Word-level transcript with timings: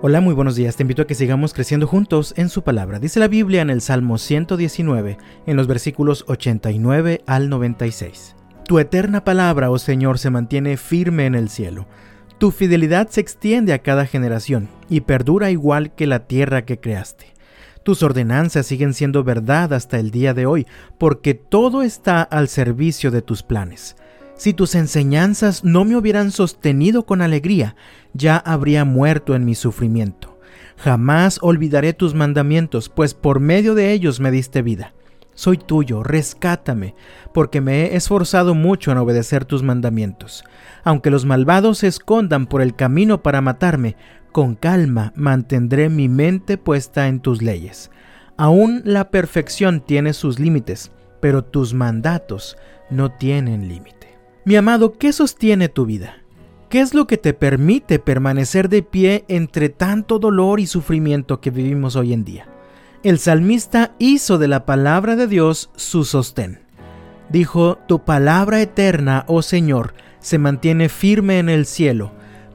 Hola, 0.00 0.20
muy 0.20 0.32
buenos 0.32 0.54
días. 0.54 0.76
Te 0.76 0.84
invito 0.84 1.02
a 1.02 1.06
que 1.08 1.16
sigamos 1.16 1.52
creciendo 1.52 1.88
juntos 1.88 2.32
en 2.36 2.50
su 2.50 2.62
palabra. 2.62 3.00
Dice 3.00 3.18
la 3.18 3.26
Biblia 3.26 3.62
en 3.62 3.68
el 3.68 3.80
Salmo 3.80 4.16
119, 4.16 5.18
en 5.44 5.56
los 5.56 5.66
versículos 5.66 6.24
89 6.28 7.22
al 7.26 7.48
96. 7.48 8.36
Tu 8.64 8.78
eterna 8.78 9.24
palabra, 9.24 9.72
oh 9.72 9.78
Señor, 9.80 10.20
se 10.20 10.30
mantiene 10.30 10.76
firme 10.76 11.26
en 11.26 11.34
el 11.34 11.48
cielo. 11.48 11.88
Tu 12.38 12.52
fidelidad 12.52 13.08
se 13.08 13.20
extiende 13.20 13.72
a 13.72 13.80
cada 13.80 14.06
generación 14.06 14.68
y 14.88 15.00
perdura 15.00 15.50
igual 15.50 15.92
que 15.92 16.06
la 16.06 16.28
tierra 16.28 16.64
que 16.64 16.78
creaste. 16.78 17.34
Tus 17.82 18.04
ordenanzas 18.04 18.66
siguen 18.66 18.94
siendo 18.94 19.24
verdad 19.24 19.72
hasta 19.72 19.98
el 19.98 20.12
día 20.12 20.32
de 20.32 20.46
hoy, 20.46 20.68
porque 20.98 21.34
todo 21.34 21.82
está 21.82 22.22
al 22.22 22.46
servicio 22.46 23.10
de 23.10 23.22
tus 23.22 23.42
planes. 23.42 23.96
Si 24.38 24.54
tus 24.54 24.76
enseñanzas 24.76 25.64
no 25.64 25.84
me 25.84 25.96
hubieran 25.96 26.30
sostenido 26.30 27.04
con 27.06 27.22
alegría, 27.22 27.74
ya 28.14 28.36
habría 28.36 28.84
muerto 28.84 29.34
en 29.34 29.44
mi 29.44 29.56
sufrimiento. 29.56 30.38
Jamás 30.76 31.40
olvidaré 31.42 31.92
tus 31.92 32.14
mandamientos, 32.14 32.88
pues 32.88 33.14
por 33.14 33.40
medio 33.40 33.74
de 33.74 33.90
ellos 33.90 34.20
me 34.20 34.30
diste 34.30 34.62
vida. 34.62 34.94
Soy 35.34 35.58
tuyo, 35.58 36.04
rescátame, 36.04 36.94
porque 37.34 37.60
me 37.60 37.86
he 37.86 37.96
esforzado 37.96 38.54
mucho 38.54 38.92
en 38.92 38.98
obedecer 38.98 39.44
tus 39.44 39.64
mandamientos. 39.64 40.44
Aunque 40.84 41.10
los 41.10 41.24
malvados 41.26 41.78
se 41.78 41.88
escondan 41.88 42.46
por 42.46 42.62
el 42.62 42.76
camino 42.76 43.24
para 43.24 43.40
matarme, 43.40 43.96
con 44.30 44.54
calma 44.54 45.12
mantendré 45.16 45.88
mi 45.88 46.08
mente 46.08 46.58
puesta 46.58 47.08
en 47.08 47.18
tus 47.18 47.42
leyes. 47.42 47.90
Aún 48.36 48.82
la 48.84 49.10
perfección 49.10 49.80
tiene 49.80 50.12
sus 50.12 50.38
límites, 50.38 50.92
pero 51.20 51.42
tus 51.42 51.74
mandatos 51.74 52.56
no 52.88 53.10
tienen 53.10 53.68
límite. 53.68 53.97
Mi 54.48 54.56
amado, 54.56 54.94
¿qué 54.94 55.12
sostiene 55.12 55.68
tu 55.68 55.84
vida? 55.84 56.22
¿Qué 56.70 56.80
es 56.80 56.94
lo 56.94 57.06
que 57.06 57.18
te 57.18 57.34
permite 57.34 57.98
permanecer 57.98 58.70
de 58.70 58.82
pie 58.82 59.26
entre 59.28 59.68
tanto 59.68 60.18
dolor 60.18 60.58
y 60.58 60.66
sufrimiento 60.66 61.42
que 61.42 61.50
vivimos 61.50 61.96
hoy 61.96 62.14
en 62.14 62.24
día? 62.24 62.48
El 63.02 63.18
salmista 63.18 63.92
hizo 63.98 64.38
de 64.38 64.48
la 64.48 64.64
palabra 64.64 65.16
de 65.16 65.26
Dios 65.26 65.68
su 65.76 66.06
sostén. 66.06 66.60
Dijo, 67.28 67.76
Tu 67.86 68.06
palabra 68.06 68.62
eterna, 68.62 69.26
oh 69.28 69.42
Señor, 69.42 69.92
se 70.18 70.38
mantiene 70.38 70.88
firme 70.88 71.40
en 71.40 71.50
el 71.50 71.66
cielo. 71.66 72.12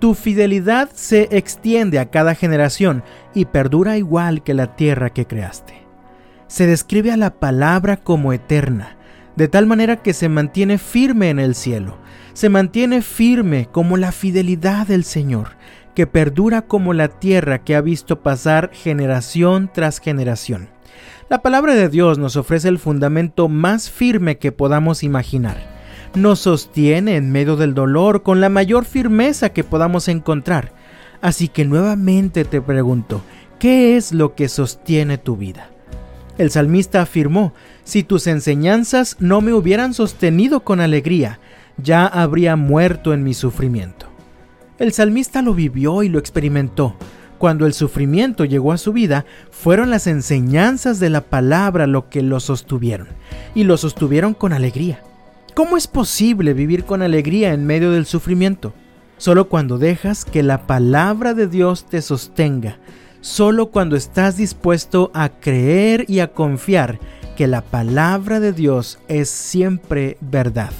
Tu 0.00 0.14
fidelidad 0.14 0.90
se 0.92 1.28
extiende 1.30 2.00
a 2.00 2.10
cada 2.10 2.34
generación 2.34 3.04
y 3.32 3.44
perdura 3.44 3.96
igual 3.96 4.42
que 4.42 4.54
la 4.54 4.74
tierra 4.74 5.10
que 5.10 5.28
creaste. 5.28 5.86
Se 6.48 6.66
describe 6.66 7.12
a 7.12 7.16
la 7.16 7.38
palabra 7.38 7.96
como 7.96 8.32
eterna 8.32 8.95
de 9.36 9.48
tal 9.48 9.66
manera 9.66 9.96
que 9.96 10.12
se 10.12 10.28
mantiene 10.28 10.78
firme 10.78 11.30
en 11.30 11.38
el 11.38 11.54
cielo, 11.54 11.98
se 12.32 12.48
mantiene 12.48 13.02
firme 13.02 13.68
como 13.70 13.96
la 13.96 14.12
fidelidad 14.12 14.86
del 14.86 15.04
Señor, 15.04 15.50
que 15.94 16.06
perdura 16.06 16.62
como 16.62 16.92
la 16.92 17.08
tierra 17.08 17.64
que 17.64 17.76
ha 17.76 17.80
visto 17.80 18.20
pasar 18.20 18.70
generación 18.72 19.70
tras 19.72 20.00
generación. 20.00 20.68
La 21.28 21.42
palabra 21.42 21.74
de 21.74 21.88
Dios 21.88 22.18
nos 22.18 22.36
ofrece 22.36 22.68
el 22.68 22.78
fundamento 22.78 23.48
más 23.48 23.90
firme 23.90 24.38
que 24.38 24.52
podamos 24.52 25.02
imaginar. 25.02 25.56
Nos 26.14 26.40
sostiene 26.40 27.16
en 27.16 27.32
medio 27.32 27.56
del 27.56 27.74
dolor 27.74 28.22
con 28.22 28.40
la 28.40 28.48
mayor 28.48 28.84
firmeza 28.84 29.50
que 29.50 29.64
podamos 29.64 30.08
encontrar. 30.08 30.72
Así 31.20 31.48
que 31.48 31.64
nuevamente 31.64 32.44
te 32.44 32.60
pregunto, 32.60 33.22
¿qué 33.58 33.96
es 33.96 34.12
lo 34.12 34.34
que 34.34 34.48
sostiene 34.48 35.18
tu 35.18 35.36
vida? 35.36 35.70
El 36.38 36.50
salmista 36.50 37.00
afirmó, 37.00 37.54
si 37.84 38.02
tus 38.02 38.26
enseñanzas 38.26 39.16
no 39.20 39.40
me 39.40 39.54
hubieran 39.54 39.94
sostenido 39.94 40.60
con 40.60 40.80
alegría, 40.80 41.40
ya 41.78 42.06
habría 42.06 42.56
muerto 42.56 43.14
en 43.14 43.24
mi 43.24 43.32
sufrimiento. 43.32 44.06
El 44.78 44.92
salmista 44.92 45.40
lo 45.40 45.54
vivió 45.54 46.02
y 46.02 46.08
lo 46.10 46.18
experimentó. 46.18 46.96
Cuando 47.38 47.66
el 47.66 47.72
sufrimiento 47.72 48.44
llegó 48.44 48.72
a 48.72 48.78
su 48.78 48.92
vida, 48.92 49.24
fueron 49.50 49.90
las 49.90 50.06
enseñanzas 50.06 51.00
de 51.00 51.10
la 51.10 51.22
palabra 51.22 51.86
lo 51.86 52.08
que 52.08 52.22
lo 52.22 52.40
sostuvieron, 52.40 53.08
y 53.54 53.64
lo 53.64 53.76
sostuvieron 53.76 54.34
con 54.34 54.52
alegría. 54.52 55.02
¿Cómo 55.54 55.78
es 55.78 55.86
posible 55.86 56.52
vivir 56.52 56.84
con 56.84 57.00
alegría 57.00 57.54
en 57.54 57.64
medio 57.64 57.90
del 57.90 58.04
sufrimiento? 58.04 58.74
Solo 59.16 59.48
cuando 59.48 59.78
dejas 59.78 60.26
que 60.26 60.42
la 60.42 60.66
palabra 60.66 61.32
de 61.32 61.46
Dios 61.46 61.86
te 61.86 62.02
sostenga, 62.02 62.78
solo 63.26 63.72
cuando 63.72 63.96
estás 63.96 64.36
dispuesto 64.36 65.10
a 65.12 65.30
creer 65.30 66.04
y 66.06 66.20
a 66.20 66.32
confiar 66.32 67.00
que 67.36 67.48
la 67.48 67.60
palabra 67.60 68.38
de 68.38 68.52
Dios 68.52 69.00
es 69.08 69.28
siempre 69.28 70.16
verdad. 70.20 70.70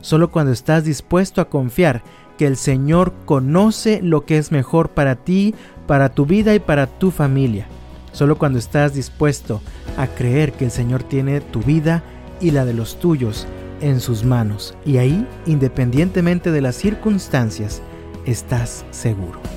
Solo 0.00 0.30
cuando 0.30 0.50
estás 0.50 0.84
dispuesto 0.84 1.42
a 1.42 1.50
confiar 1.50 2.02
que 2.38 2.46
el 2.46 2.56
Señor 2.56 3.12
conoce 3.26 4.00
lo 4.02 4.24
que 4.24 4.38
es 4.38 4.50
mejor 4.50 4.88
para 4.88 5.14
ti, 5.14 5.54
para 5.86 6.08
tu 6.08 6.24
vida 6.24 6.54
y 6.54 6.58
para 6.58 6.86
tu 6.86 7.10
familia. 7.10 7.66
Solo 8.12 8.38
cuando 8.38 8.58
estás 8.58 8.94
dispuesto 8.94 9.60
a 9.98 10.06
creer 10.06 10.52
que 10.52 10.64
el 10.64 10.70
Señor 10.70 11.02
tiene 11.02 11.42
tu 11.42 11.60
vida 11.60 12.02
y 12.40 12.52
la 12.52 12.64
de 12.64 12.72
los 12.72 12.98
tuyos 12.98 13.46
en 13.82 14.00
sus 14.00 14.24
manos. 14.24 14.74
Y 14.86 14.96
ahí, 14.96 15.26
independientemente 15.44 16.50
de 16.50 16.62
las 16.62 16.76
circunstancias, 16.76 17.82
estás 18.24 18.86
seguro. 18.90 19.49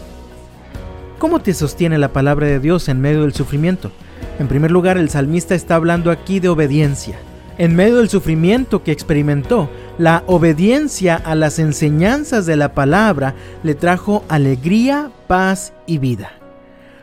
¿Cómo 1.23 1.39
te 1.39 1.53
sostiene 1.53 1.97
la 1.97 2.11
palabra 2.11 2.47
de 2.47 2.59
Dios 2.59 2.89
en 2.89 3.00
medio 3.00 3.22
del 3.22 3.34
sufrimiento? 3.34 3.94
En 4.39 4.50
primer 4.50 4.72
lugar, 4.72 4.97
el 4.97 5.09
salmista 5.09 5.56
está 5.56 5.75
hablando 5.75 6.11
aquí 6.11 6.41
de 6.41 6.50
obediencia. 6.50 7.17
En 7.57 7.78
medio 7.78 8.00
del 8.00 8.09
sufrimiento 8.09 8.84
que 8.84 8.91
experimentó, 8.91 9.69
la 9.97 10.25
obediencia 10.28 11.16
a 11.16 11.35
las 11.35 11.59
enseñanzas 11.59 12.45
de 12.45 12.57
la 12.57 12.73
palabra 12.73 13.35
le 13.63 13.73
trajo 13.73 14.25
alegría, 14.28 15.12
paz 15.28 15.72
y 15.88 15.97
vida. 15.97 16.33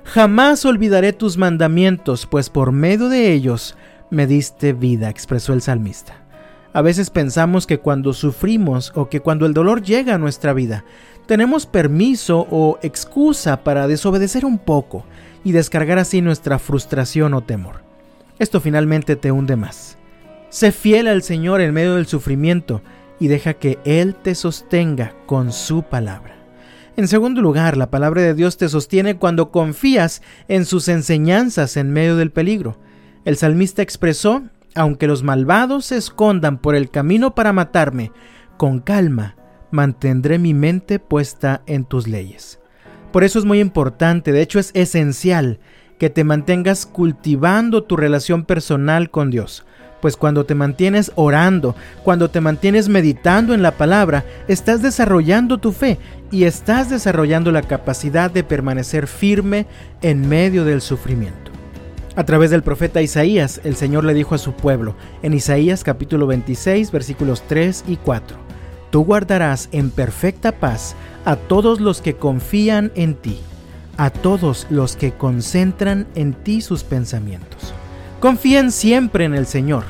Jamás 0.04 0.66
olvidaré 0.66 1.14
tus 1.14 1.38
mandamientos, 1.38 2.26
pues 2.26 2.50
por 2.50 2.72
medio 2.72 3.08
de 3.08 3.32
ellos 3.32 3.74
me 4.10 4.26
diste 4.26 4.74
vida, 4.74 5.08
expresó 5.08 5.54
el 5.54 5.62
salmista. 5.62 6.20
A 6.72 6.82
veces 6.82 7.08
pensamos 7.10 7.66
que 7.66 7.78
cuando 7.78 8.12
sufrimos 8.12 8.92
o 8.94 9.08
que 9.08 9.20
cuando 9.20 9.46
el 9.46 9.54
dolor 9.54 9.82
llega 9.82 10.14
a 10.14 10.18
nuestra 10.18 10.52
vida, 10.52 10.84
tenemos 11.30 11.64
permiso 11.64 12.44
o 12.50 12.80
excusa 12.82 13.62
para 13.62 13.86
desobedecer 13.86 14.44
un 14.44 14.58
poco 14.58 15.04
y 15.44 15.52
descargar 15.52 16.00
así 16.00 16.22
nuestra 16.22 16.58
frustración 16.58 17.34
o 17.34 17.42
temor. 17.44 17.84
Esto 18.40 18.60
finalmente 18.60 19.14
te 19.14 19.30
hunde 19.30 19.54
más. 19.54 19.96
Sé 20.48 20.72
fiel 20.72 21.06
al 21.06 21.22
Señor 21.22 21.60
en 21.60 21.72
medio 21.72 21.94
del 21.94 22.06
sufrimiento 22.06 22.82
y 23.20 23.28
deja 23.28 23.54
que 23.54 23.78
Él 23.84 24.16
te 24.16 24.34
sostenga 24.34 25.14
con 25.26 25.52
su 25.52 25.84
palabra. 25.84 26.34
En 26.96 27.06
segundo 27.06 27.40
lugar, 27.40 27.76
la 27.76 27.92
palabra 27.92 28.22
de 28.22 28.34
Dios 28.34 28.56
te 28.56 28.68
sostiene 28.68 29.16
cuando 29.16 29.52
confías 29.52 30.22
en 30.48 30.64
sus 30.64 30.88
enseñanzas 30.88 31.76
en 31.76 31.92
medio 31.92 32.16
del 32.16 32.32
peligro. 32.32 32.76
El 33.24 33.36
salmista 33.36 33.82
expresó, 33.82 34.42
aunque 34.74 35.06
los 35.06 35.22
malvados 35.22 35.84
se 35.84 35.96
escondan 35.96 36.58
por 36.58 36.74
el 36.74 36.90
camino 36.90 37.36
para 37.36 37.52
matarme, 37.52 38.10
con 38.56 38.80
calma 38.80 39.36
mantendré 39.70 40.38
mi 40.38 40.54
mente 40.54 40.98
puesta 40.98 41.62
en 41.66 41.84
tus 41.84 42.08
leyes. 42.08 42.60
Por 43.12 43.24
eso 43.24 43.38
es 43.38 43.44
muy 43.44 43.60
importante, 43.60 44.32
de 44.32 44.40
hecho 44.40 44.58
es 44.58 44.70
esencial, 44.74 45.58
que 45.98 46.10
te 46.10 46.24
mantengas 46.24 46.86
cultivando 46.86 47.82
tu 47.82 47.96
relación 47.96 48.44
personal 48.44 49.10
con 49.10 49.30
Dios. 49.30 49.66
Pues 50.00 50.16
cuando 50.16 50.46
te 50.46 50.54
mantienes 50.54 51.12
orando, 51.14 51.76
cuando 52.04 52.30
te 52.30 52.40
mantienes 52.40 52.88
meditando 52.88 53.52
en 53.52 53.62
la 53.62 53.72
palabra, 53.72 54.24
estás 54.48 54.80
desarrollando 54.80 55.58
tu 55.58 55.72
fe 55.72 55.98
y 56.30 56.44
estás 56.44 56.88
desarrollando 56.88 57.52
la 57.52 57.62
capacidad 57.62 58.30
de 58.30 58.44
permanecer 58.44 59.06
firme 59.06 59.66
en 60.00 60.26
medio 60.26 60.64
del 60.64 60.80
sufrimiento. 60.80 61.50
A 62.16 62.24
través 62.24 62.50
del 62.50 62.62
profeta 62.62 63.02
Isaías, 63.02 63.60
el 63.62 63.76
Señor 63.76 64.04
le 64.04 64.14
dijo 64.14 64.34
a 64.34 64.38
su 64.38 64.52
pueblo, 64.52 64.96
en 65.22 65.34
Isaías 65.34 65.84
capítulo 65.84 66.26
26 66.26 66.90
versículos 66.90 67.42
3 67.46 67.84
y 67.86 67.96
4, 67.96 68.36
Tú 68.90 69.04
guardarás 69.04 69.68
en 69.72 69.90
perfecta 69.90 70.52
paz 70.52 70.96
a 71.24 71.36
todos 71.36 71.80
los 71.80 72.00
que 72.00 72.16
confían 72.16 72.90
en 72.94 73.14
ti, 73.14 73.38
a 73.96 74.10
todos 74.10 74.66
los 74.70 74.96
que 74.96 75.12
concentran 75.12 76.06
en 76.14 76.32
ti 76.34 76.60
sus 76.60 76.82
pensamientos. 76.82 77.72
Confíen 78.18 78.72
siempre 78.72 79.24
en 79.24 79.34
el 79.34 79.46
Señor, 79.46 79.84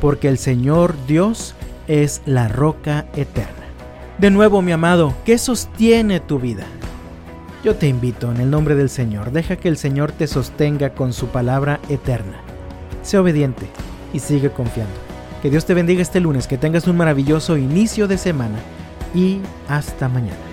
porque 0.00 0.28
el 0.28 0.38
Señor 0.38 0.94
Dios 1.06 1.54
es 1.88 2.22
la 2.26 2.48
roca 2.48 3.06
eterna. 3.14 3.64
De 4.18 4.30
nuevo, 4.30 4.62
mi 4.62 4.72
amado, 4.72 5.14
¿qué 5.24 5.38
sostiene 5.38 6.20
tu 6.20 6.38
vida? 6.38 6.64
Yo 7.64 7.74
te 7.74 7.88
invito 7.88 8.30
en 8.30 8.40
el 8.40 8.50
nombre 8.50 8.74
del 8.76 8.90
Señor, 8.90 9.32
deja 9.32 9.56
que 9.56 9.68
el 9.68 9.76
Señor 9.76 10.12
te 10.12 10.26
sostenga 10.26 10.90
con 10.90 11.12
su 11.12 11.28
palabra 11.28 11.80
eterna. 11.88 12.40
Sé 13.02 13.18
obediente 13.18 13.66
y 14.12 14.20
sigue 14.20 14.50
confiando. 14.50 15.03
Que 15.44 15.50
Dios 15.50 15.66
te 15.66 15.74
bendiga 15.74 16.00
este 16.00 16.20
lunes, 16.20 16.46
que 16.46 16.56
tengas 16.56 16.86
un 16.86 16.96
maravilloso 16.96 17.58
inicio 17.58 18.08
de 18.08 18.16
semana 18.16 18.56
y 19.14 19.40
hasta 19.68 20.08
mañana. 20.08 20.43